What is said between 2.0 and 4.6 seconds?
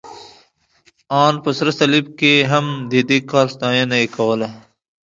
کې هم، د دې کار ستاینه یې کوله.